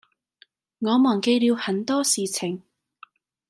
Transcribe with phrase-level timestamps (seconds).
[0.79, 2.63] 我忘記了很多事情